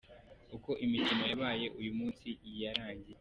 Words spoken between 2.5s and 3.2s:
yarangiye:.